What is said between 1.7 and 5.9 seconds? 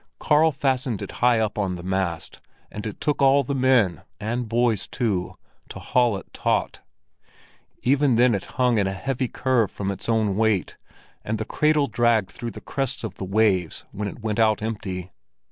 the mast, and it took all the men—and boys, too—to